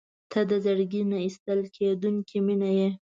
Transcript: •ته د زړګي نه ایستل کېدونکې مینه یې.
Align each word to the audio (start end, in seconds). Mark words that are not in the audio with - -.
•ته 0.31 0.39
د 0.49 0.51
زړګي 0.65 1.01
نه 1.11 1.17
ایستل 1.25 1.59
کېدونکې 1.75 2.37
مینه 2.45 2.69
یې. 2.79 2.89